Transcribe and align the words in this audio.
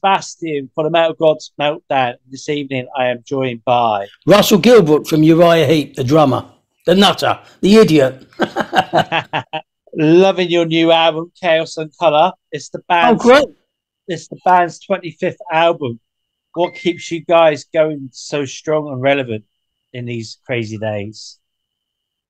Sebastian 0.00 0.70
for 0.74 0.84
the 0.84 0.90
Metal 0.90 1.14
Gods 1.14 1.52
Meltdown. 1.60 2.14
This 2.30 2.48
evening, 2.48 2.88
I 2.96 3.06
am 3.06 3.22
joined 3.22 3.62
by 3.64 4.06
Russell 4.26 4.58
Gilbrook 4.58 5.06
from 5.06 5.22
Uriah 5.22 5.66
Heep, 5.66 5.94
the 5.94 6.04
drummer, 6.04 6.50
the 6.86 6.94
nutter, 6.94 7.38
the 7.60 7.76
idiot. 7.76 8.26
loving 9.94 10.48
your 10.48 10.64
new 10.64 10.90
album, 10.90 11.30
Chaos 11.38 11.76
and 11.76 11.94
Color. 11.98 12.32
It's 12.50 12.70
the 12.70 12.78
oh, 12.78 12.84
band's 12.88 13.22
great. 13.22 13.44
it's 14.08 14.28
the 14.28 14.38
band's 14.42 14.80
25th 14.86 15.36
album. 15.52 16.00
What 16.54 16.74
keeps 16.74 17.10
you 17.10 17.22
guys 17.22 17.64
going 17.64 18.08
so 18.12 18.46
strong 18.46 18.88
and 18.88 19.02
relevant 19.02 19.44
in 19.92 20.06
these 20.06 20.38
crazy 20.46 20.78
days? 20.78 21.38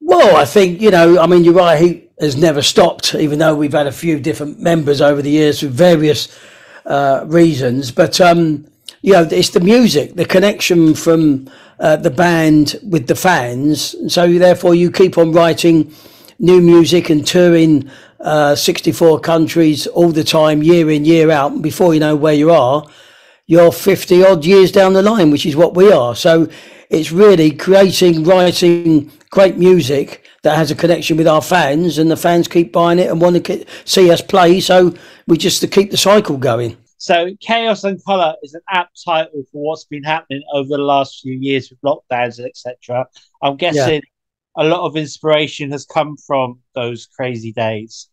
Well, 0.00 0.36
I 0.36 0.44
think, 0.44 0.80
you 0.80 0.90
know, 0.90 1.20
I 1.20 1.26
mean, 1.28 1.44
Uriah 1.44 1.76
Heep 1.76 2.12
has 2.18 2.36
never 2.36 2.62
stopped, 2.62 3.14
even 3.14 3.38
though 3.38 3.54
we've 3.54 3.72
had 3.72 3.86
a 3.86 3.92
few 3.92 4.18
different 4.18 4.58
members 4.58 5.00
over 5.00 5.22
the 5.22 5.30
years 5.30 5.60
for 5.60 5.68
various 5.68 6.36
uh, 6.86 7.24
reasons. 7.26 7.90
But, 7.90 8.20
um, 8.20 8.66
you 9.02 9.12
know, 9.12 9.22
it's 9.30 9.50
the 9.50 9.60
music, 9.60 10.14
the 10.14 10.24
connection 10.24 10.94
from 10.94 11.50
uh, 11.78 11.96
the 11.96 12.10
band 12.10 12.76
with 12.82 13.06
the 13.06 13.14
fans. 13.14 13.94
So, 14.12 14.32
therefore, 14.32 14.74
you 14.74 14.90
keep 14.90 15.18
on 15.18 15.32
writing 15.32 15.92
new 16.38 16.60
music 16.60 17.10
and 17.10 17.26
touring 17.26 17.90
uh, 18.20 18.54
64 18.54 19.20
countries 19.20 19.86
all 19.86 20.10
the 20.10 20.24
time, 20.24 20.62
year 20.62 20.90
in, 20.90 21.04
year 21.04 21.30
out. 21.30 21.52
And 21.52 21.62
before 21.62 21.94
you 21.94 22.00
know 22.00 22.16
where 22.16 22.34
you 22.34 22.50
are, 22.50 22.86
you're 23.46 23.72
50 23.72 24.24
odd 24.24 24.44
years 24.44 24.70
down 24.70 24.92
the 24.92 25.02
line, 25.02 25.30
which 25.30 25.46
is 25.46 25.56
what 25.56 25.74
we 25.74 25.90
are. 25.90 26.14
So, 26.14 26.48
it's 26.90 27.12
really 27.12 27.52
creating, 27.52 28.24
writing 28.24 29.12
great 29.30 29.56
music 29.56 30.26
that 30.42 30.56
has 30.56 30.70
a 30.70 30.74
connection 30.74 31.16
with 31.16 31.28
our 31.28 31.42
fans, 31.42 31.98
and 31.98 32.10
the 32.10 32.16
fans 32.16 32.48
keep 32.48 32.72
buying 32.72 32.98
it 32.98 33.10
and 33.10 33.20
want 33.20 33.44
to 33.44 33.64
see 33.84 34.10
us 34.10 34.20
play. 34.20 34.60
So 34.60 34.94
we 35.26 35.36
just 35.36 35.60
to 35.60 35.68
keep 35.68 35.90
the 35.90 35.96
cycle 35.96 36.36
going. 36.36 36.76
So, 36.96 37.34
Chaos 37.40 37.84
and 37.84 38.02
Color 38.04 38.34
is 38.42 38.52
an 38.52 38.60
apt 38.68 39.02
title 39.02 39.42
for 39.50 39.62
what's 39.62 39.84
been 39.84 40.02
happening 40.02 40.42
over 40.52 40.68
the 40.68 40.78
last 40.78 41.20
few 41.22 41.32
years 41.32 41.70
with 41.70 41.80
lockdowns, 41.80 42.38
etc. 42.44 43.06
I'm 43.42 43.56
guessing 43.56 44.02
yeah. 44.02 44.62
a 44.62 44.64
lot 44.64 44.86
of 44.86 44.98
inspiration 44.98 45.70
has 45.70 45.86
come 45.86 46.18
from 46.18 46.60
those 46.74 47.06
crazy 47.06 47.52
days. 47.52 48.10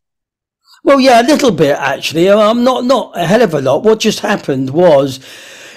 Well, 0.85 1.01
yeah, 1.01 1.21
a 1.21 1.27
little 1.27 1.51
bit 1.51 1.75
actually. 1.75 2.29
I'm 2.29 2.63
not 2.63 2.85
not 2.85 3.17
a 3.17 3.25
hell 3.25 3.41
of 3.41 3.53
a 3.53 3.61
lot. 3.61 3.83
What 3.83 3.99
just 3.99 4.21
happened 4.21 4.69
was 4.69 5.19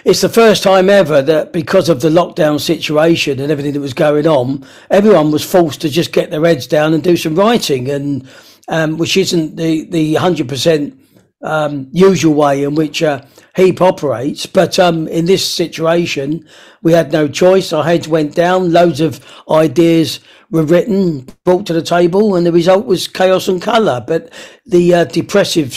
it's 0.04 0.20
the 0.20 0.28
first 0.28 0.62
time 0.62 0.88
ever 0.88 1.22
that 1.22 1.52
because 1.52 1.88
of 1.88 2.00
the 2.00 2.08
lockdown 2.08 2.60
situation 2.60 3.40
and 3.40 3.50
everything 3.50 3.72
that 3.74 3.80
was 3.80 3.94
going 3.94 4.26
on, 4.26 4.66
everyone 4.90 5.30
was 5.30 5.44
forced 5.44 5.80
to 5.82 5.88
just 5.88 6.12
get 6.12 6.30
their 6.30 6.44
heads 6.44 6.66
down 6.66 6.94
and 6.94 7.02
do 7.02 7.16
some 7.16 7.34
writing, 7.34 7.90
and 7.90 8.28
um, 8.68 8.98
which 8.98 9.16
isn't 9.16 9.56
the 9.56 9.84
the 9.90 10.14
hundred 10.14 10.48
percent 10.48 10.98
um, 11.42 11.88
usual 11.92 12.34
way 12.34 12.62
in 12.62 12.74
which 12.74 13.02
uh, 13.02 13.22
Heep 13.56 13.80
operates. 13.80 14.46
But 14.46 14.78
um, 14.78 15.08
in 15.08 15.26
this 15.26 15.48
situation, 15.48 16.46
we 16.82 16.92
had 16.92 17.12
no 17.12 17.28
choice. 17.28 17.72
Our 17.72 17.84
heads 17.84 18.08
went 18.08 18.34
down. 18.34 18.72
Loads 18.72 19.00
of 19.00 19.24
ideas 19.50 20.20
were 20.50 20.64
written, 20.64 21.26
brought 21.44 21.66
to 21.66 21.72
the 21.72 21.82
table, 21.82 22.34
and 22.34 22.46
the 22.46 22.52
result 22.52 22.86
was 22.86 23.08
chaos 23.08 23.48
and 23.48 23.60
colour. 23.62 24.02
But 24.06 24.32
the 24.66 24.94
uh, 24.94 25.04
depressive 25.04 25.76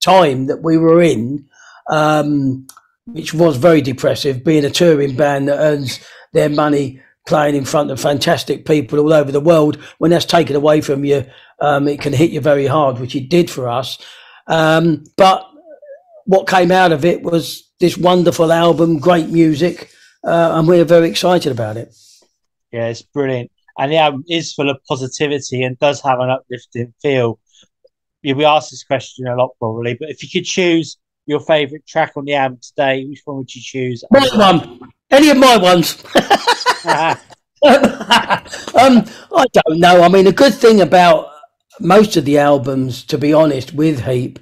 time 0.00 0.46
that 0.46 0.62
we 0.62 0.76
were 0.76 1.02
in. 1.02 1.46
Um, 1.90 2.66
which 3.06 3.34
was 3.34 3.56
very 3.56 3.80
depressive, 3.80 4.44
being 4.44 4.64
a 4.64 4.70
touring 4.70 5.16
band 5.16 5.48
that 5.48 5.58
earns 5.58 6.00
their 6.32 6.48
money 6.48 7.00
playing 7.26 7.54
in 7.54 7.64
front 7.64 7.90
of 7.90 8.00
fantastic 8.00 8.64
people 8.64 8.98
all 8.98 9.12
over 9.12 9.30
the 9.30 9.40
world. 9.40 9.76
When 9.98 10.10
that's 10.10 10.24
taken 10.24 10.56
away 10.56 10.80
from 10.80 11.04
you, 11.04 11.24
um, 11.60 11.88
it 11.88 12.00
can 12.00 12.12
hit 12.12 12.30
you 12.30 12.40
very 12.40 12.66
hard, 12.66 12.98
which 12.98 13.14
it 13.14 13.28
did 13.28 13.50
for 13.50 13.68
us. 13.68 13.98
Um, 14.46 15.04
but 15.16 15.48
what 16.26 16.48
came 16.48 16.70
out 16.70 16.92
of 16.92 17.04
it 17.04 17.22
was 17.22 17.70
this 17.80 17.96
wonderful 17.96 18.52
album, 18.52 18.98
great 18.98 19.28
music, 19.28 19.90
uh, 20.24 20.52
and 20.54 20.68
we're 20.68 20.84
very 20.84 21.08
excited 21.08 21.52
about 21.52 21.76
it. 21.76 21.94
Yeah, 22.72 22.88
it's 22.88 23.02
brilliant. 23.02 23.50
And 23.78 23.90
the 23.90 23.96
album 23.96 24.24
is 24.28 24.52
full 24.52 24.70
of 24.70 24.78
positivity 24.88 25.62
and 25.62 25.78
does 25.78 26.00
have 26.02 26.20
an 26.20 26.30
uplifting 26.30 26.94
feel. 27.00 27.38
We 28.22 28.44
asked 28.44 28.70
this 28.70 28.84
question 28.84 29.26
a 29.26 29.34
lot 29.34 29.50
probably, 29.58 29.94
but 29.94 30.10
if 30.10 30.22
you 30.22 30.28
could 30.30 30.46
choose 30.46 30.96
your 31.26 31.40
favourite 31.40 31.86
track 31.86 32.12
on 32.16 32.24
the 32.24 32.34
album 32.34 32.58
today, 32.62 33.04
which 33.04 33.22
one 33.24 33.38
would 33.38 33.54
you 33.54 33.62
choose? 33.62 34.04
My 34.10 34.28
one. 34.34 34.80
Any 35.10 35.30
of 35.30 35.36
my 35.36 35.56
ones. 35.56 36.02
um, 37.64 39.04
I 39.34 39.46
don't 39.52 39.78
know. 39.78 40.02
I 40.02 40.08
mean, 40.08 40.26
a 40.26 40.32
good 40.32 40.54
thing 40.54 40.80
about 40.80 41.30
most 41.80 42.16
of 42.16 42.24
the 42.24 42.38
albums, 42.38 43.04
to 43.04 43.18
be 43.18 43.32
honest, 43.32 43.72
with 43.74 44.04
Heep, 44.04 44.38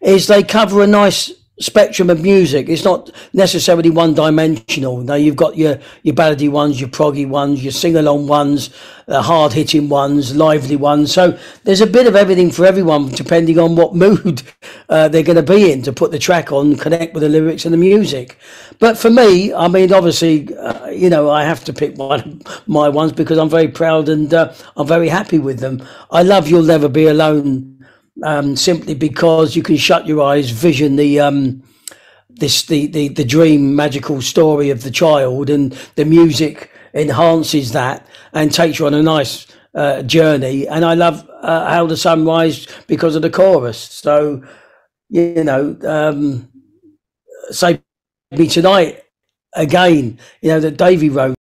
is 0.00 0.26
they 0.26 0.42
cover 0.42 0.82
a 0.82 0.86
nice 0.86 1.32
spectrum 1.60 2.10
of 2.10 2.22
music. 2.22 2.68
It's 2.68 2.84
not 2.84 3.10
necessarily 3.32 3.90
one 3.90 4.14
dimensional. 4.14 4.98
Now 4.98 5.14
you've 5.14 5.36
got 5.36 5.56
your 5.56 5.78
your 6.02 6.14
ballady 6.14 6.50
ones, 6.50 6.80
your 6.80 6.88
proggy 6.88 7.28
ones, 7.28 7.62
your 7.62 7.72
sing 7.72 7.96
along 7.96 8.26
ones, 8.26 8.70
the 9.06 9.22
hard 9.22 9.52
hitting 9.52 9.88
ones, 9.88 10.34
lively 10.34 10.76
ones. 10.76 11.12
So 11.12 11.38
there's 11.64 11.80
a 11.80 11.86
bit 11.86 12.06
of 12.06 12.16
everything 12.16 12.50
for 12.50 12.64
everyone, 12.64 13.08
depending 13.10 13.58
on 13.58 13.76
what 13.76 13.94
mood 13.94 14.42
uh, 14.88 15.08
they're 15.08 15.22
going 15.22 15.36
to 15.36 15.42
be 15.42 15.70
in 15.70 15.82
to 15.82 15.92
put 15.92 16.10
the 16.10 16.18
track 16.18 16.50
on, 16.52 16.76
connect 16.76 17.14
with 17.14 17.22
the 17.22 17.28
lyrics 17.28 17.64
and 17.64 17.74
the 17.74 17.78
music. 17.78 18.38
But 18.78 18.96
for 18.96 19.10
me, 19.10 19.52
I 19.52 19.68
mean, 19.68 19.92
obviously, 19.92 20.54
uh, 20.56 20.88
you 20.88 21.10
know, 21.10 21.30
I 21.30 21.44
have 21.44 21.64
to 21.64 21.72
pick 21.72 21.96
one 21.98 22.42
my 22.66 22.88
ones 22.88 23.12
because 23.12 23.38
I'm 23.38 23.50
very 23.50 23.68
proud 23.68 24.08
and 24.08 24.32
uh, 24.32 24.52
I'm 24.76 24.86
very 24.86 25.08
happy 25.08 25.38
with 25.38 25.60
them. 25.60 25.86
I 26.10 26.22
love 26.22 26.48
"You'll 26.48 26.62
Never 26.62 26.88
Be 26.88 27.06
Alone." 27.06 27.79
Um, 28.22 28.56
simply 28.56 28.94
because 28.94 29.56
you 29.56 29.62
can 29.62 29.76
shut 29.76 30.06
your 30.06 30.22
eyes, 30.22 30.50
vision 30.50 30.96
the 30.96 31.20
um, 31.20 31.62
this 32.28 32.64
the, 32.66 32.86
the 32.86 33.08
the 33.08 33.24
dream 33.24 33.74
magical 33.76 34.20
story 34.22 34.70
of 34.70 34.82
the 34.82 34.90
child, 34.90 35.50
and 35.50 35.72
the 35.96 36.04
music 36.04 36.70
enhances 36.94 37.72
that 37.72 38.06
and 38.32 38.52
takes 38.52 38.78
you 38.78 38.86
on 38.86 38.94
a 38.94 39.02
nice 39.02 39.46
uh, 39.74 40.02
journey. 40.02 40.68
And 40.68 40.84
I 40.84 40.94
love 40.94 41.28
uh, 41.42 41.70
how 41.70 41.86
the 41.86 41.96
sun 41.96 42.24
rises 42.26 42.68
because 42.86 43.16
of 43.16 43.22
the 43.22 43.30
chorus. 43.30 43.78
So 43.78 44.42
you 45.08 45.44
know, 45.44 45.76
um, 45.84 46.48
Save 47.50 47.80
Me 48.32 48.48
Tonight 48.48 49.02
again. 49.54 50.18
You 50.42 50.50
know 50.50 50.60
that 50.60 50.76
Davey 50.76 51.10
wrote. 51.10 51.34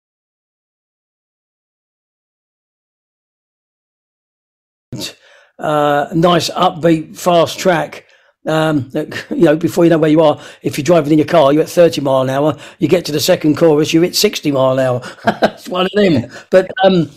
Uh, 5.59 6.09
nice 6.15 6.51
upbeat, 6.51 7.17
fast 7.17 7.59
track. 7.59 8.05
Um, 8.47 8.91
you 8.95 9.45
know, 9.45 9.57
before 9.57 9.85
you 9.85 9.91
know 9.91 9.99
where 9.99 10.11
you 10.11 10.23
are, 10.23 10.41
if 10.63 10.79
you're 10.79 10.85
driving 10.85 11.13
in 11.13 11.19
your 11.19 11.27
car, 11.27 11.53
you're 11.53 11.63
at 11.63 11.69
30 11.69 12.01
mile 12.01 12.23
an 12.23 12.31
hour. 12.31 12.57
You 12.79 12.89
get 12.89 13.05
to 13.07 13.13
the 13.13 13.21
second 13.21 13.57
chorus, 13.57 13.93
you're 13.93 14.05
at 14.05 14.15
60 14.15 14.53
mile 14.53 14.79
an 14.79 14.87
hour. 14.87 15.03
it's 15.43 15.69
one 15.69 15.87
of 15.87 15.93
them. 15.93 16.31
But 16.51 16.71
um, 16.85 17.11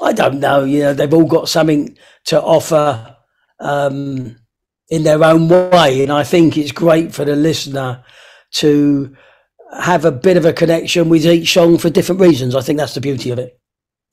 I 0.00 0.12
don't 0.12 0.40
know. 0.40 0.64
You 0.64 0.80
know, 0.80 0.94
they've 0.94 1.12
all 1.12 1.26
got 1.26 1.48
something 1.48 1.96
to 2.26 2.40
offer 2.40 3.16
um, 3.58 4.36
in 4.88 5.02
their 5.02 5.24
own 5.24 5.48
way, 5.48 6.02
and 6.02 6.12
I 6.12 6.22
think 6.24 6.56
it's 6.56 6.72
great 6.72 7.12
for 7.12 7.24
the 7.24 7.36
listener 7.36 8.04
to 8.50 9.16
have 9.80 10.04
a 10.04 10.12
bit 10.12 10.36
of 10.36 10.44
a 10.44 10.52
connection 10.52 11.08
with 11.08 11.26
each 11.26 11.52
song 11.52 11.78
for 11.78 11.90
different 11.90 12.20
reasons. 12.20 12.54
I 12.54 12.60
think 12.60 12.78
that's 12.78 12.94
the 12.94 13.00
beauty 13.00 13.30
of 13.30 13.38
it. 13.38 13.57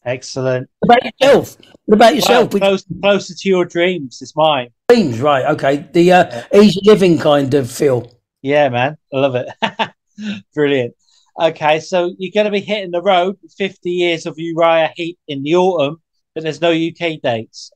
Excellent. 0.05 0.69
What 0.81 0.99
about 0.99 1.13
yourself? 1.19 1.57
What 1.85 1.95
about 1.95 2.15
yourself? 2.15 2.53
Well, 2.53 2.59
close, 2.59 2.85
closer 3.01 3.33
to 3.33 3.49
your 3.49 3.65
dreams 3.65 4.21
is 4.21 4.35
mine. 4.35 4.69
Dreams, 4.87 5.19
right? 5.19 5.45
Okay, 5.53 5.87
the 5.93 6.11
uh, 6.11 6.43
easy 6.53 6.79
living 6.83 7.17
kind 7.17 7.53
of 7.55 7.71
feel. 7.71 8.11
Yeah, 8.43 8.69
man, 8.69 8.97
I 9.11 9.17
love 9.17 9.35
it. 9.35 9.49
Brilliant. 10.53 10.93
Okay, 11.41 11.79
so 11.79 12.13
you're 12.19 12.31
going 12.31 12.45
to 12.45 12.51
be 12.51 12.61
hitting 12.61 12.91
the 12.91 13.01
road 13.01 13.37
50 13.57 13.89
years 13.89 14.25
of 14.25 14.35
Uriah 14.37 14.93
Heep 14.95 15.17
in 15.27 15.41
the 15.41 15.55
autumn, 15.55 16.01
but 16.33 16.43
there's 16.43 16.61
no 16.61 16.71
UK 16.71 17.19
dates 17.21 17.71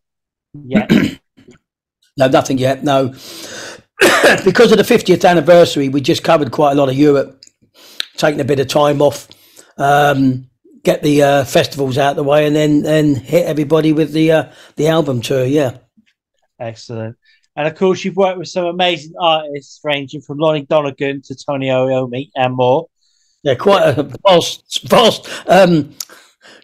yet. 0.53 0.90
no, 2.17 2.28
nothing 2.28 2.59
yet. 2.59 2.84
No, 2.84 3.08
because 4.46 4.72
of 4.72 4.78
the 4.78 4.85
50th 4.87 5.28
anniversary, 5.28 5.90
we 5.90 5.99
just 5.99 6.23
covered 6.23 6.52
quite 6.52 6.73
a 6.73 6.76
lot 6.76 6.90
of 6.90 6.96
Europe, 6.96 7.43
taking 8.16 8.40
a 8.40 8.46
bit 8.46 8.59
of 8.59 8.67
time 8.67 9.02
off. 9.02 9.28
Um, 9.78 10.49
get 10.90 11.03
the 11.03 11.22
uh, 11.22 11.44
festivals 11.46 11.97
out 11.97 12.12
of 12.12 12.16
the 12.16 12.24
way 12.24 12.47
and 12.47 12.56
then 12.56 12.82
then 12.82 13.16
hit 13.16 13.46
everybody 13.46 13.94
with 13.94 14.12
the 14.12 14.32
uh, 14.32 14.52
the 14.76 14.88
album 14.88 15.22
tour. 15.22 15.46
Yeah, 15.46 15.78
excellent. 16.59 17.16
And 17.56 17.68
of 17.68 17.76
course, 17.76 18.03
you've 18.03 18.16
worked 18.16 18.40
with 18.40 18.47
some 18.47 18.66
amazing 18.66 19.14
artists, 19.20 19.80
ranging 19.84 20.22
from 20.22 20.38
Lonnie 20.38 20.66
Donegan 20.66 21.22
to 21.24 21.36
Tony 21.36 21.68
Iommi 21.68 22.30
and 22.36 22.56
more. 22.56 22.88
Yeah, 23.44 23.56
quite 23.56 23.97
a 23.97 24.03
vast, 24.28 24.88
vast 24.88 25.30
um, 25.47 25.94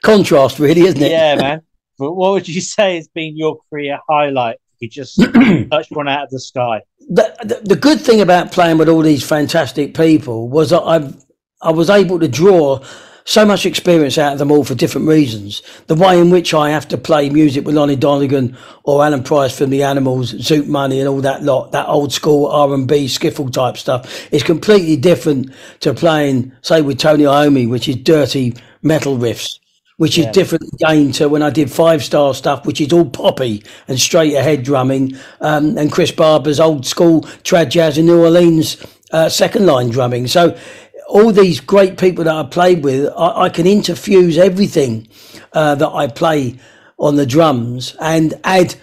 contrast, 0.01 0.57
really, 0.60 0.81
isn't 0.81 1.01
it? 1.01 1.12
Yeah, 1.12 1.36
man. 1.36 1.62
But 1.98 2.13
what 2.13 2.31
would 2.31 2.48
you 2.48 2.62
say 2.62 2.95
has 2.95 3.07
been 3.07 3.38
your 3.38 3.60
career 3.69 4.00
highlight? 4.10 4.57
You 4.80 4.89
just 4.89 5.22
touched 5.72 5.92
one 5.92 6.07
out 6.07 6.24
of 6.24 6.30
the 6.31 6.39
sky. 6.39 6.81
The, 7.10 7.36
the, 7.44 7.75
the 7.75 7.75
good 7.75 8.01
thing 8.01 8.22
about 8.22 8.51
playing 8.51 8.77
with 8.77 8.89
all 8.89 9.01
these 9.01 9.27
fantastic 9.27 9.94
people 9.94 10.50
was 10.50 10.72
that 10.72 10.81
I 10.81 11.13
I 11.62 11.72
was 11.72 11.89
able 11.89 12.19
to 12.19 12.27
draw 12.27 12.83
so 13.25 13.44
much 13.44 13.66
experience 13.66 14.19
out 14.19 14.33
of 14.33 14.39
them 14.39 14.51
all 14.51 14.63
for 14.63 14.75
different 14.75 15.07
reasons. 15.07 15.63
The 15.88 15.95
way 15.95 16.19
in 16.19 16.30
which 16.30 16.54
I 16.54 16.69
have 16.69 16.88
to 16.89 16.98
play 16.98 17.30
music 17.30 17.66
with 17.66 17.75
Lonnie 17.75 17.95
Donegan 17.95 18.56
or 18.83 19.04
Alan 19.04 19.24
Price 19.24 19.57
from 19.57 19.72
the 19.72 19.81
Animals, 19.81 20.33
Zoot 20.33 20.68
Money, 20.68 21.00
and 21.00 21.10
all 21.10 21.22
that 21.22 21.42
lot, 21.42 21.72
that 21.72 21.89
old 21.89 22.13
school 22.13 22.45
R 22.48 22.72
and 22.74 22.88
B 22.88 23.07
skiffle 23.07 23.51
type 23.51 23.77
stuff, 23.77 24.31
is 24.31 24.44
completely 24.44 24.95
different 24.95 25.51
to 25.80 25.94
playing, 25.94 26.51
say, 26.62 26.83
with 26.83 27.00
Tony 27.00 27.24
Iommi, 27.24 27.68
which 27.68 27.89
is 27.89 27.95
dirty 27.98 28.54
metal 28.83 29.18
riffs. 29.18 29.60
Which 29.98 30.18
is 30.18 30.25
different 30.27 30.66
again 30.74 31.13
to 31.13 31.30
when 31.30 31.42
I 31.42 31.50
did 31.50 31.72
five 31.72 32.04
star 32.04 32.33
stuff, 32.33 32.66
which 32.66 32.81
is 32.81 32.92
all 32.92 33.10
poppy 33.10 33.63
and 33.88 33.98
straight 33.98 34.33
ahead 34.33 34.63
drumming, 34.63 35.16
um, 35.39 35.77
and 35.77 35.89
Chris 35.89 36.12
Barber's 36.12 36.60
old 36.60 36.86
school 36.86 37.22
trad 37.44 37.69
jazz 37.69 37.98
in 37.98 38.06
New 38.06 38.22
Orleans 38.22 38.75
uh, 39.12 39.30
second 39.30 39.66
line 39.66 39.89
drumming. 39.89 40.27
So 40.27 40.57
all 41.07 41.31
these 41.31 41.59
great 41.59 41.97
people 41.97 42.23
that 42.23 42.35
I 42.35 42.43
played 42.43 42.83
with, 42.83 43.11
I, 43.15 43.43
I 43.43 43.49
can 43.49 43.65
interfuse 43.65 44.37
everything 44.37 45.07
uh, 45.53 45.75
that 45.75 45.89
I 45.89 46.07
play 46.07 46.59
on 46.97 47.15
the 47.15 47.25
drums 47.25 47.95
and 47.99 48.33
add 48.43 48.75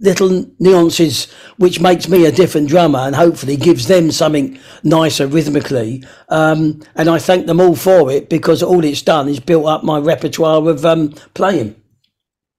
little 0.00 0.46
nuances 0.58 1.30
which 1.58 1.78
makes 1.78 2.08
me 2.08 2.24
a 2.24 2.32
different 2.32 2.68
drummer 2.68 3.00
and 3.00 3.14
hopefully 3.14 3.56
gives 3.56 3.86
them 3.86 4.10
something 4.10 4.58
nicer 4.82 5.26
rhythmically. 5.26 6.02
Um, 6.30 6.82
and 6.96 7.08
i 7.08 7.18
thank 7.18 7.46
them 7.46 7.60
all 7.60 7.76
for 7.76 8.10
it 8.10 8.30
because 8.30 8.62
all 8.62 8.82
it's 8.84 9.02
done 9.02 9.28
is 9.28 9.40
built 9.40 9.66
up 9.66 9.84
my 9.84 9.98
repertoire 9.98 10.66
of 10.68 10.84
um, 10.86 11.10
playing. 11.34 11.76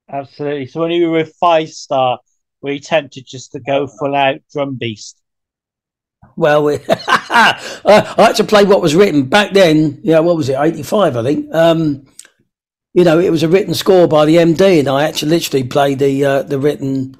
Absolutely. 0.10 0.68
So 0.68 0.82
when 0.82 0.92
you 0.92 1.10
were 1.10 1.18
with 1.18 1.36
five 1.40 1.70
star 1.70 2.20
were 2.62 2.74
you 2.74 2.80
tempted 2.80 3.26
just 3.26 3.52
to 3.54 3.60
go 3.60 3.88
full 3.88 4.16
out 4.16 4.40
drum 4.52 4.76
beast 4.76 5.21
well, 6.36 6.64
we, 6.66 6.80
I 6.90 8.14
had 8.18 8.36
to 8.38 8.44
play 8.44 8.64
what 8.64 8.82
was 8.82 8.96
written 8.96 9.24
back 9.26 9.54
then. 9.54 10.00
Yeah, 10.04 10.20
what 10.20 10.38
was 10.38 10.50
it? 10.50 10.58
Eighty-five, 10.60 11.18
I 11.18 11.24
think. 11.24 11.54
Um, 11.54 12.06
you 12.94 13.04
know, 13.04 13.20
it 13.20 13.30
was 13.30 13.44
a 13.44 13.48
written 13.50 13.74
score 13.74 14.08
by 14.08 14.26
the 14.26 14.36
MD, 14.38 14.80
and 14.80 14.90
I 14.90 15.04
actually 15.04 15.30
literally 15.32 15.64
played 15.64 16.00
the 16.00 16.26
uh, 16.26 16.44
the 16.44 16.60
written 16.60 17.16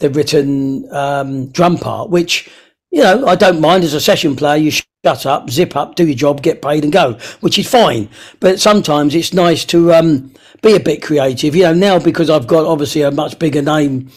the 0.00 0.10
written 0.10 0.88
um, 0.94 1.50
drum 1.50 1.78
part, 1.78 2.10
which 2.10 2.48
you 2.90 3.02
know 3.02 3.26
I 3.26 3.34
don't 3.34 3.60
mind 3.60 3.84
as 3.84 3.94
a 3.94 4.00
session 4.00 4.36
player. 4.36 4.56
You 4.56 4.70
shut 4.70 5.26
up, 5.26 5.50
zip 5.50 5.76
up, 5.76 5.94
do 5.94 6.06
your 6.06 6.16
job, 6.16 6.42
get 6.42 6.62
paid, 6.62 6.84
and 6.84 6.92
go, 6.92 7.14
which 7.40 7.58
is 7.58 7.68
fine. 7.68 8.08
But 8.40 8.60
sometimes 8.60 9.14
it's 9.14 9.34
nice 9.34 9.64
to 9.66 9.92
um, 9.92 10.32
be 10.62 10.74
a 10.74 10.80
bit 10.80 11.02
creative. 11.02 11.54
You 11.54 11.64
know, 11.64 11.74
now 11.74 11.98
because 11.98 12.30
I've 12.30 12.46
got 12.46 12.66
obviously 12.66 13.02
a 13.02 13.10
much 13.10 13.38
bigger 13.38 13.62
name 13.62 14.10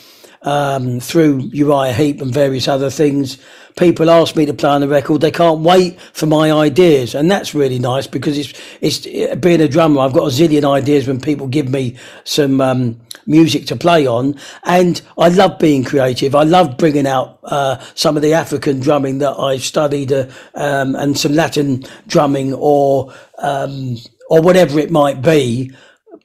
um, 0.43 0.99
through 0.99 1.39
Uriah 1.51 1.93
Heep 1.93 2.21
and 2.21 2.33
various 2.33 2.67
other 2.67 2.89
things 2.89 3.37
people 3.79 4.09
ask 4.09 4.35
me 4.35 4.45
to 4.45 4.53
play 4.53 4.69
on 4.69 4.81
the 4.81 4.87
record, 4.87 5.21
they 5.21 5.31
can't 5.31 5.61
wait 5.61 5.99
for 6.13 6.25
my 6.25 6.51
ideas, 6.51 7.15
and 7.15 7.31
that's 7.31 7.55
really 7.55 7.79
nice 7.79 8.05
because 8.05 8.37
it's 8.37 8.53
it's 8.81 9.35
being 9.37 9.61
a 9.61 9.67
drummer. 9.67 10.01
I've 10.01 10.13
got 10.13 10.23
a 10.23 10.31
zillion 10.31 10.69
ideas 10.69 11.07
when 11.07 11.19
people 11.19 11.47
give 11.47 11.69
me 11.69 11.95
some 12.25 12.61
um, 12.61 12.99
music 13.25 13.65
to 13.67 13.75
play 13.75 14.05
on, 14.05 14.35
and 14.63 15.01
I 15.17 15.29
love 15.29 15.57
being 15.57 15.83
creative. 15.83 16.35
I 16.35 16.43
love 16.43 16.77
bringing 16.77 17.07
out 17.07 17.39
uh, 17.43 17.79
some 17.95 18.17
of 18.17 18.21
the 18.21 18.33
African 18.33 18.81
drumming 18.81 19.19
that 19.19 19.39
I've 19.39 19.63
studied, 19.63 20.11
uh, 20.11 20.27
um, 20.55 20.95
and 20.95 21.17
some 21.17 21.33
Latin 21.33 21.85
drumming, 22.07 22.53
or 22.53 23.13
um, 23.37 23.97
or 24.29 24.41
whatever 24.41 24.77
it 24.77 24.91
might 24.91 25.21
be, 25.21 25.71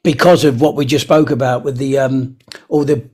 because 0.03 0.45
of 0.45 0.61
what 0.61 0.75
we 0.75 0.85
just 0.85 1.05
spoke 1.05 1.31
about 1.31 1.63
with 1.63 1.79
the 1.79 1.99
um, 1.99 2.37
all 2.69 2.85
the 2.85 3.09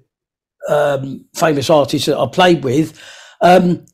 um, 0.69 1.25
famous 1.35 1.71
artists 1.71 2.07
that 2.07 2.19
I 2.19 2.27
played 2.27 2.65
with. 2.65 3.01
Um, 3.41 3.87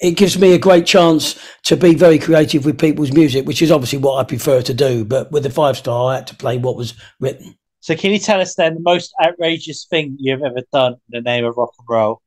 it 0.00 0.12
gives 0.12 0.38
me 0.38 0.54
a 0.54 0.58
great 0.58 0.86
chance 0.86 1.38
to 1.64 1.76
be 1.76 1.94
very 1.94 2.18
creative 2.18 2.64
with 2.64 2.78
people's 2.78 3.12
music, 3.12 3.46
which 3.46 3.60
is 3.60 3.70
obviously 3.70 3.98
what 3.98 4.18
I 4.18 4.24
prefer 4.24 4.62
to 4.62 4.74
do. 4.74 5.04
But 5.04 5.30
with 5.30 5.42
the 5.42 5.50
five 5.50 5.76
star, 5.76 6.12
I 6.12 6.16
had 6.16 6.26
to 6.28 6.36
play 6.36 6.56
what 6.56 6.76
was 6.76 6.94
written. 7.20 7.56
So, 7.80 7.96
can 7.96 8.10
you 8.10 8.18
tell 8.18 8.40
us 8.40 8.54
then 8.54 8.74
the 8.74 8.80
most 8.80 9.12
outrageous 9.22 9.86
thing 9.86 10.16
you've 10.18 10.42
ever 10.42 10.62
done 10.72 10.92
in 10.92 11.00
the 11.10 11.20
name 11.20 11.44
of 11.44 11.56
rock 11.56 11.72
and 11.78 11.88
roll? 11.88 12.22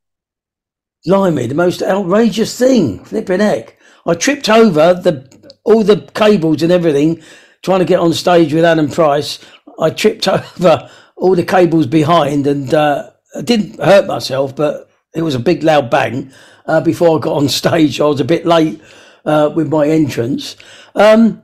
Blimey, 1.05 1.47
the 1.47 1.55
most 1.55 1.81
outrageous 1.81 2.57
thing, 2.57 3.03
flipping 3.03 3.39
heck! 3.39 3.77
I 4.05 4.13
tripped 4.13 4.49
over 4.49 4.93
the 4.93 5.51
all 5.63 5.83
the 5.83 6.09
cables 6.13 6.61
and 6.61 6.71
everything 6.71 7.21
trying 7.61 7.79
to 7.79 7.85
get 7.85 7.99
on 7.99 8.13
stage 8.13 8.53
with 8.53 8.65
Alan 8.65 8.89
Price. 8.89 9.39
I 9.79 9.89
tripped 9.89 10.27
over 10.57 10.89
all 11.15 11.35
the 11.35 11.45
cables 11.45 11.87
behind, 11.87 12.47
and 12.47 12.73
uh, 12.73 13.11
I 13.35 13.41
didn't 13.41 13.79
hurt 13.79 14.07
myself, 14.07 14.55
but 14.55 14.89
it 15.15 15.23
was 15.23 15.35
a 15.35 15.39
big 15.39 15.63
loud 15.63 15.89
bang 15.91 16.31
uh, 16.67 16.81
before 16.81 17.17
I 17.17 17.21
got 17.21 17.37
on 17.37 17.49
stage. 17.61 18.01
I 18.01 18.05
was 18.05 18.21
a 18.21 18.25
bit 18.25 18.45
late 18.45 18.81
uh, 19.25 19.51
with 19.55 19.69
my 19.69 19.87
entrance. 19.87 20.57
Um, 20.95 21.43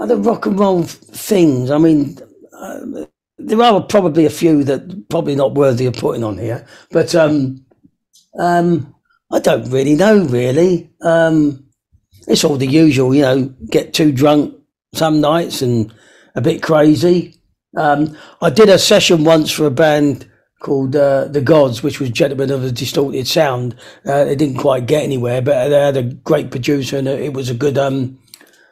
other 0.00 0.16
rock 0.16 0.46
and 0.46 0.58
roll 0.58 0.84
things. 0.84 1.70
I 1.70 1.78
mean, 1.78 2.18
uh, 2.58 2.80
there 3.38 3.62
are 3.62 3.82
probably 3.82 4.26
a 4.26 4.30
few 4.30 4.64
that 4.64 5.08
probably 5.10 5.36
not 5.36 5.54
worthy 5.54 5.86
of 5.86 5.94
putting 5.94 6.24
on 6.24 6.38
here, 6.38 6.66
but 6.90 7.14
um, 7.14 7.64
um, 8.38 8.94
I 9.32 9.40
don't 9.40 9.70
really 9.70 9.94
know. 9.96 10.24
Really, 10.24 10.90
um, 11.02 11.64
it's 12.28 12.44
all 12.44 12.56
the 12.56 12.66
usual. 12.68 13.14
You 13.14 13.22
know, 13.22 13.54
get 13.70 13.94
too 13.94 14.12
drunk 14.12 14.54
some 14.94 15.20
nights 15.20 15.62
and 15.62 15.92
a 16.36 16.42
bit 16.42 16.62
crazy. 16.62 17.36
Um, 17.76 18.16
I 18.42 18.50
did 18.50 18.68
a 18.70 18.78
session 18.78 19.24
once 19.24 19.50
for 19.50 19.66
a 19.66 19.72
band 19.72 20.29
called 20.60 20.94
uh, 20.94 21.24
The 21.24 21.40
Gods, 21.40 21.82
which 21.82 21.98
was 21.98 22.10
Gentlemen 22.10 22.50
of 22.50 22.62
the 22.62 22.70
Distorted 22.70 23.26
Sound. 23.26 23.74
Uh, 24.06 24.24
they 24.24 24.36
didn't 24.36 24.58
quite 24.58 24.86
get 24.86 25.02
anywhere, 25.02 25.42
but 25.42 25.68
they 25.68 25.80
had 25.80 25.96
a 25.96 26.02
great 26.02 26.50
producer 26.50 26.98
and 26.98 27.08
it 27.08 27.32
was 27.32 27.50
a 27.50 27.54
good 27.54 27.76
um, 27.76 28.18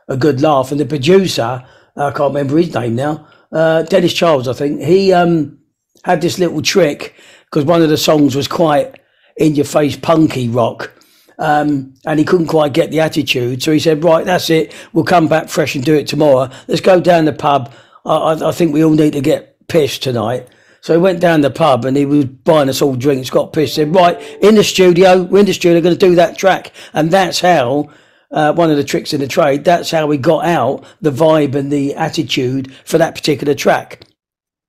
a 0.06 0.16
good 0.16 0.40
laugh. 0.40 0.70
And 0.70 0.80
the 0.80 0.86
producer, 0.86 1.64
I 1.96 2.10
can't 2.10 2.34
remember 2.34 2.56
his 2.56 2.72
name 2.74 2.94
now, 2.94 3.26
uh, 3.52 3.82
Dennis 3.82 4.12
Charles, 4.12 4.48
I 4.48 4.52
think, 4.52 4.82
he 4.82 5.12
um, 5.12 5.58
had 6.04 6.20
this 6.20 6.38
little 6.38 6.62
trick 6.62 7.14
because 7.44 7.64
one 7.64 7.82
of 7.82 7.88
the 7.88 7.96
songs 7.96 8.36
was 8.36 8.48
quite 8.48 9.00
in 9.36 9.54
your 9.54 9.64
face 9.64 9.96
punky 9.96 10.48
rock. 10.48 10.92
Um, 11.40 11.94
and 12.04 12.18
he 12.18 12.24
couldn't 12.24 12.48
quite 12.48 12.72
get 12.72 12.90
the 12.90 12.98
attitude. 12.98 13.62
So 13.62 13.70
he 13.72 13.78
said, 13.78 14.02
Right, 14.02 14.24
that's 14.24 14.50
it. 14.50 14.74
We'll 14.92 15.04
come 15.04 15.28
back 15.28 15.48
fresh 15.48 15.76
and 15.76 15.84
do 15.84 15.94
it 15.94 16.08
tomorrow. 16.08 16.50
Let's 16.66 16.80
go 16.80 17.00
down 17.00 17.26
the 17.26 17.32
pub. 17.32 17.72
I, 18.04 18.16
I, 18.16 18.48
I 18.48 18.52
think 18.52 18.74
we 18.74 18.84
all 18.84 18.92
need 18.92 19.12
to 19.12 19.20
get 19.20 19.68
pissed 19.68 20.02
tonight. 20.02 20.48
So 20.80 20.94
he 20.94 20.98
went 21.00 21.20
down 21.20 21.40
the 21.40 21.50
pub 21.50 21.84
and 21.84 21.96
he 21.96 22.06
was 22.06 22.24
buying 22.24 22.68
us 22.68 22.80
all 22.82 22.94
drinks, 22.94 23.30
got 23.30 23.52
pissed, 23.52 23.74
said, 23.74 23.94
Right, 23.94 24.20
in 24.42 24.54
the 24.54 24.64
studio, 24.64 25.22
we're 25.22 25.40
in 25.40 25.46
the 25.46 25.52
studio, 25.52 25.80
going 25.80 25.96
to 25.96 26.06
do 26.06 26.14
that 26.14 26.38
track. 26.38 26.72
And 26.92 27.10
that's 27.10 27.40
how, 27.40 27.90
uh, 28.30 28.52
one 28.52 28.70
of 28.70 28.76
the 28.76 28.84
tricks 28.84 29.12
in 29.12 29.20
the 29.20 29.26
trade, 29.26 29.64
that's 29.64 29.90
how 29.90 30.06
we 30.06 30.18
got 30.18 30.44
out 30.44 30.84
the 31.00 31.10
vibe 31.10 31.54
and 31.54 31.72
the 31.72 31.94
attitude 31.94 32.72
for 32.84 32.98
that 32.98 33.14
particular 33.14 33.54
track. 33.54 34.04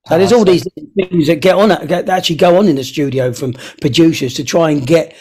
So 0.08 0.18
there's 0.18 0.34
all 0.34 0.46
these 0.46 0.66
things 0.96 1.28
that 1.28 1.42
get 1.42 1.56
on, 1.56 1.70
that 1.70 2.10
actually 2.10 2.38
go 2.38 2.58
on 2.58 2.68
in 2.68 2.78
the 2.78 2.84
studio 2.84 3.32
from 3.32 3.54
producers 3.82 4.34
to 4.36 4.44
try 4.44 4.72
and 4.72 4.88
get 4.88 5.16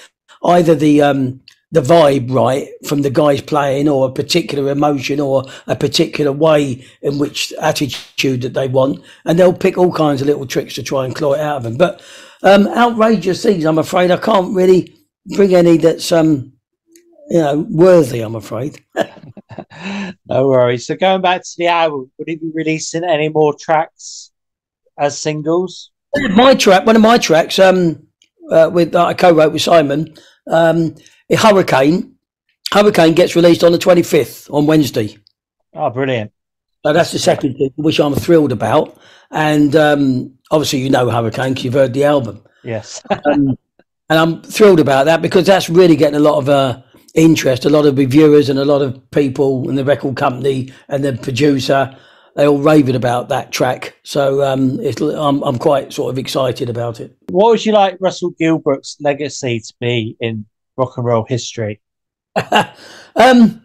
either 0.45 0.75
the 0.75 1.03
um, 1.03 1.41
the 1.71 1.81
vibe 1.81 2.31
right 2.31 2.69
from 2.87 3.03
the 3.03 3.11
guys 3.11 3.43
playing 3.43 3.89
or 3.89 4.09
a 4.09 4.13
particular 4.13 4.71
emotion 4.71 5.21
or 5.21 5.45
a 5.67 5.77
particular 5.77 6.33
way 6.33 6.85
in 7.03 7.19
which 7.19 7.53
attitude 7.61 8.41
that 8.43 8.55
they 8.55 8.69
want. 8.69 9.03
And 9.25 9.39
they'll 9.39 9.53
pick 9.53 9.77
all 9.77 9.93
kinds 9.93 10.21
of 10.21 10.27
little 10.27 10.47
tricks 10.47 10.75
to 10.75 10.83
try 10.83 11.05
and 11.05 11.15
claw 11.15 11.35
it 11.35 11.41
out 11.41 11.59
of 11.59 11.63
them. 11.65 11.77
But 11.77 12.01
um, 12.43 12.69
outrageous 12.69 13.43
things 13.43 13.65
i'm 13.65 13.79
afraid. 13.79 14.11
I 14.11 14.17
can't 14.17 14.55
really 14.55 14.95
bring 15.27 15.55
any 15.55 15.77
that's 15.77 16.11
um 16.13 16.53
you 17.29 17.39
know 17.39 17.67
worthy 17.69 18.21
i'm 18.21 18.37
afraid. 18.37 18.83
No 20.27 20.47
worries. 20.49 20.87
So 20.87 20.95
going 20.95 21.23
back 21.23 21.43
to 21.43 21.55
the 21.57 21.67
album 21.67 22.11
would 22.19 22.29
it 22.29 22.41
be 22.41 22.51
releasing 22.55 23.03
any 23.03 23.29
more 23.29 23.55
tracks 23.59 24.31
as 24.99 25.19
singles? 25.19 25.91
My 26.15 26.55
track 26.55 26.87
one 26.87 26.97
of 26.97 27.03
my 27.03 27.19
tracks 27.19 27.59
um 27.59 28.07
uh, 28.51 28.71
with 28.73 28.95
uh, 28.95 29.07
i 29.07 29.15
co-wrote 29.15 29.53
with 29.53 29.63
simon 29.63 30.15
um 30.49 30.95
a 31.31 31.37
Hurricane. 31.37 32.15
Hurricane 32.73 33.15
gets 33.15 33.35
released 33.35 33.65
on 33.65 33.73
the 33.73 33.79
25th 33.79 34.53
on 34.53 34.67
Wednesday. 34.67 35.17
Oh, 35.75 35.91
brilliant. 35.91 36.33
So 36.85 36.93
that's 36.93 37.13
the 37.13 37.19
second 37.19 37.55
thing, 37.57 37.73
which 37.77 37.99
I'm 37.99 38.15
thrilled 38.15 38.53
about. 38.53 38.99
And 39.31 39.75
um, 39.75 40.35
obviously, 40.51 40.81
you 40.81 40.91
know 40.91 41.11
Hurricane 41.11 41.51
because 41.51 41.65
you've 41.65 41.75
heard 41.75 41.93
the 41.93 42.05
album. 42.05 42.43
Yes. 42.63 43.03
um, 43.11 43.59
and 44.11 44.19
I'm 44.19 44.43
thrilled 44.43 44.81
about 44.81 45.05
that 45.05 45.21
because 45.21 45.47
that's 45.47 45.69
really 45.69 45.97
getting 45.97 46.17
a 46.17 46.21
lot 46.21 46.39
of 46.39 46.49
uh, 46.49 46.81
interest, 47.15 47.65
a 47.65 47.71
lot 47.71 47.85
of 47.85 47.99
reviewers 47.99 48.49
and 48.49 48.59
a 48.59 48.65
lot 48.65 48.81
of 48.81 49.11
people 49.11 49.69
in 49.69 49.75
the 49.75 49.85
record 49.85 50.17
company 50.17 50.73
and 50.89 51.05
the 51.05 51.15
producer. 51.15 51.95
They 52.39 52.47
all 52.47 52.59
raving 52.59 52.95
about 52.95 53.31
that 53.31 53.51
track. 53.51 53.97
So 54.05 54.45
um, 54.45 54.79
I'm, 55.01 55.43
I'm 55.43 55.59
quite 55.59 55.93
sort 55.93 56.13
of 56.13 56.19
excited 56.19 56.71
about 56.71 57.01
it. 57.01 57.17
What 57.31 57.51
would 57.51 57.67
you 57.67 57.73
like 57.73 57.97
Russell 57.99 58.31
Gilbrook's 58.39 58.97
legacy 59.01 59.59
to 59.59 59.75
be 59.81 60.17
in 60.21 60.47
rock 60.77 60.97
and 60.97 61.05
roll 61.05 61.25
history? 61.29 61.81
um, 63.17 63.65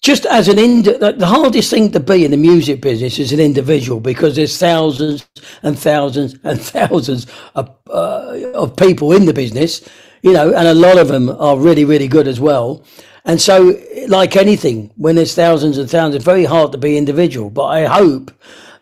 just 0.00 0.26
as 0.26 0.46
an 0.46 0.60
ind, 0.60 0.84
the 0.84 1.26
hardest 1.26 1.70
thing 1.70 1.90
to 1.90 1.98
be 1.98 2.24
in 2.24 2.30
the 2.30 2.36
music 2.36 2.80
business 2.80 3.18
is 3.18 3.32
an 3.32 3.40
individual 3.40 3.98
because 3.98 4.36
there's 4.36 4.56
thousands 4.56 5.28
and 5.64 5.76
thousands 5.76 6.38
and 6.44 6.60
thousands 6.76 7.26
of, 7.56 7.68
uh, 7.90 8.52
of 8.54 8.76
people 8.76 9.10
in 9.10 9.24
the 9.24 9.34
business, 9.34 9.88
you 10.22 10.32
know, 10.32 10.54
and 10.54 10.68
a 10.68 10.74
lot 10.74 10.98
of 10.98 11.08
them 11.08 11.30
are 11.30 11.58
really, 11.58 11.84
really 11.84 12.06
good 12.06 12.28
as 12.28 12.38
well. 12.38 12.84
And 13.24 13.40
so, 13.40 13.80
like 14.08 14.36
anything, 14.36 14.90
when 14.96 15.14
there's 15.14 15.34
thousands 15.34 15.78
and 15.78 15.88
thousands, 15.88 16.16
it's 16.16 16.24
very 16.24 16.44
hard 16.44 16.72
to 16.72 16.78
be 16.78 16.96
individual. 16.96 17.50
But 17.50 17.66
I 17.66 17.84
hope 17.86 18.32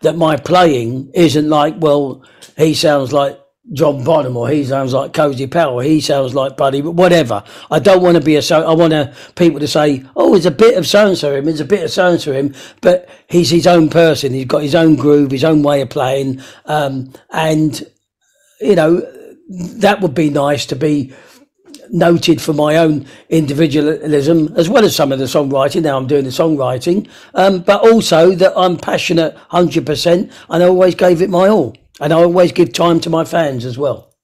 that 0.00 0.16
my 0.16 0.36
playing 0.36 1.10
isn't 1.12 1.48
like, 1.48 1.74
well, 1.78 2.24
he 2.56 2.72
sounds 2.74 3.12
like 3.12 3.38
John 3.72 4.02
Bonham 4.02 4.36
or 4.36 4.48
he 4.48 4.64
sounds 4.64 4.92
like 4.92 5.12
Cozy 5.12 5.46
Powell, 5.46 5.74
or 5.74 5.82
he 5.82 6.00
sounds 6.00 6.34
like 6.34 6.56
Buddy, 6.56 6.80
but 6.80 6.92
whatever. 6.92 7.44
I 7.70 7.78
don't 7.78 8.02
want 8.02 8.16
to 8.16 8.22
be 8.22 8.36
a 8.36 8.42
so. 8.42 8.68
I 8.68 8.74
want 8.74 9.14
people 9.36 9.60
to 9.60 9.68
say, 9.68 10.04
oh, 10.16 10.34
it's 10.34 10.46
a 10.46 10.50
bit 10.50 10.76
of 10.76 10.86
so 10.86 11.06
and 11.06 11.16
so 11.16 11.34
him, 11.34 11.46
it's 11.46 11.60
a 11.60 11.64
bit 11.64 11.84
of 11.84 11.90
so 11.90 12.10
and 12.10 12.20
so 12.20 12.32
him, 12.32 12.54
but 12.80 13.08
he's 13.28 13.50
his 13.50 13.66
own 13.66 13.88
person. 13.88 14.32
He's 14.32 14.46
got 14.46 14.62
his 14.62 14.74
own 14.74 14.96
groove, 14.96 15.30
his 15.30 15.44
own 15.44 15.62
way 15.62 15.82
of 15.82 15.90
playing, 15.90 16.42
um, 16.64 17.12
and 17.30 17.80
you 18.60 18.74
know 18.74 19.00
that 19.48 20.00
would 20.00 20.14
be 20.14 20.30
nice 20.30 20.66
to 20.66 20.76
be 20.76 21.12
noted 21.92 22.40
for 22.40 22.52
my 22.52 22.76
own 22.76 23.06
individualism 23.28 24.52
as 24.56 24.68
well 24.68 24.84
as 24.84 24.94
some 24.94 25.12
of 25.12 25.18
the 25.18 25.24
songwriting. 25.24 25.82
Now 25.82 25.96
I'm 25.96 26.06
doing 26.06 26.24
the 26.24 26.30
songwriting, 26.30 27.08
um, 27.34 27.60
but 27.60 27.80
also 27.80 28.34
that 28.34 28.52
I'm 28.56 28.76
passionate 28.76 29.36
100% 29.50 30.32
and 30.48 30.62
I 30.62 30.66
always 30.66 30.94
gave 30.94 31.22
it 31.22 31.30
my 31.30 31.48
all. 31.48 31.76
And 32.00 32.12
I 32.12 32.16
always 32.16 32.52
give 32.52 32.72
time 32.72 33.00
to 33.00 33.10
my 33.10 33.24
fans 33.24 33.64
as 33.64 33.76
well. 33.76 34.14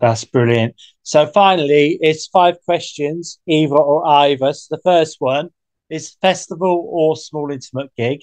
That's 0.00 0.24
brilliant. 0.24 0.74
So 1.02 1.26
finally, 1.26 1.98
it's 2.00 2.26
five 2.26 2.56
questions, 2.64 3.38
either 3.46 3.76
or 3.76 4.06
either. 4.06 4.52
So 4.52 4.76
the 4.76 4.82
first 4.82 5.16
one 5.20 5.50
is 5.88 6.16
festival 6.20 6.88
or 6.90 7.16
small 7.16 7.50
intimate 7.50 7.90
gig. 7.96 8.22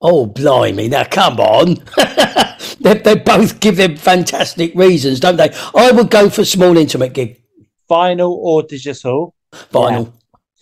Oh, 0.00 0.26
blimey. 0.26 0.88
Now, 0.88 1.04
come 1.04 1.40
on. 1.40 1.76
they, 2.80 2.94
they 2.94 3.14
both 3.16 3.60
give 3.60 3.76
them 3.76 3.96
fantastic 3.96 4.74
reasons, 4.74 5.20
don't 5.20 5.36
they? 5.36 5.54
I 5.74 5.92
would 5.92 6.10
go 6.10 6.28
for 6.28 6.44
small 6.44 6.76
intimate 6.76 7.12
gig. 7.12 7.42
Vinyl 7.88 8.30
or 8.30 8.62
digital? 8.62 9.34
Vinyl. 9.52 10.12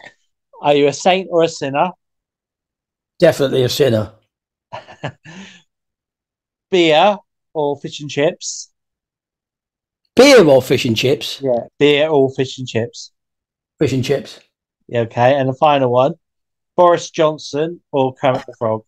Yeah. 0.03 0.11
Are 0.63 0.75
you 0.75 0.87
a 0.87 0.93
saint 0.93 1.29
or 1.31 1.43
a 1.43 1.49
sinner? 1.49 1.91
Definitely 3.19 3.63
a 3.63 3.69
sinner. 3.69 4.13
Beer 6.71 7.19
or 7.53 7.79
fish 7.79 8.01
and 8.01 8.11
chips? 8.11 8.71
Beer 10.17 10.45
or 10.45 10.63
fish 10.63 10.85
and 10.85 10.97
chips? 10.97 11.41
Yeah, 11.43 11.65
beer 11.79 12.09
or 12.09 12.31
fish 12.35 12.59
and 12.59 12.69
chips. 12.69 13.11
Fish 13.79 13.93
and 13.93 14.05
chips. 14.05 14.41
Yeah, 14.87 15.01
okay. 15.01 15.35
And 15.35 15.49
the 15.49 15.55
final 15.55 15.91
one 15.91 16.15
Boris 16.77 17.11
Johnson 17.11 17.81
or 17.93 18.15
Kermit 18.15 18.47
the 18.47 18.55
Frog? 18.59 18.85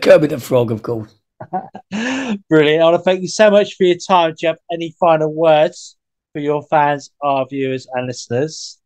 Kermit 0.00 0.30
the 0.30 0.38
Frog, 0.38 0.70
of 0.70 0.82
course. 0.82 1.14
Brilliant. 2.48 2.82
I 2.82 2.84
want 2.84 2.96
to 2.96 3.02
thank 3.02 3.22
you 3.22 3.28
so 3.28 3.50
much 3.50 3.74
for 3.74 3.84
your 3.84 3.96
time. 3.96 4.30
Do 4.30 4.36
you 4.42 4.48
have 4.48 4.58
any 4.72 4.94
final 4.98 5.32
words 5.32 5.96
for 6.32 6.40
your 6.40 6.62
fans, 6.62 7.10
our 7.22 7.46
viewers, 7.46 7.86
and 7.92 8.06
listeners? 8.06 8.78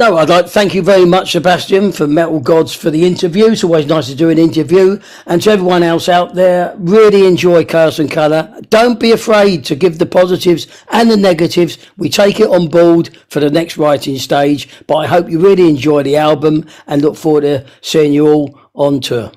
No, 0.00 0.16
I'd 0.16 0.30
like 0.30 0.46
to 0.46 0.50
thank 0.50 0.74
you 0.74 0.82
very 0.82 1.04
much, 1.04 1.32
Sebastian, 1.32 1.92
for 1.92 2.06
Metal 2.06 2.40
Gods 2.40 2.72
for 2.74 2.90
the 2.90 3.04
interview. 3.04 3.48
It's 3.48 3.62
always 3.62 3.84
nice 3.84 4.06
to 4.06 4.14
do 4.14 4.30
an 4.30 4.38
interview. 4.38 4.98
And 5.26 5.42
to 5.42 5.50
everyone 5.50 5.82
else 5.82 6.08
out 6.08 6.34
there, 6.34 6.74
really 6.78 7.26
enjoy 7.26 7.66
Chaos 7.66 7.98
and 7.98 8.10
Colour. 8.10 8.50
Don't 8.70 8.98
be 8.98 9.12
afraid 9.12 9.62
to 9.66 9.76
give 9.76 9.98
the 9.98 10.06
positives 10.06 10.68
and 10.90 11.10
the 11.10 11.18
negatives. 11.18 11.76
We 11.98 12.08
take 12.08 12.40
it 12.40 12.48
on 12.48 12.68
board 12.68 13.10
for 13.28 13.40
the 13.40 13.50
next 13.50 13.76
writing 13.76 14.16
stage. 14.16 14.70
But 14.86 14.96
I 14.96 15.06
hope 15.06 15.28
you 15.28 15.38
really 15.38 15.68
enjoy 15.68 16.02
the 16.02 16.16
album 16.16 16.64
and 16.86 17.02
look 17.02 17.16
forward 17.16 17.42
to 17.42 17.66
seeing 17.82 18.14
you 18.14 18.26
all 18.26 18.58
on 18.74 19.00
tour. 19.00 19.32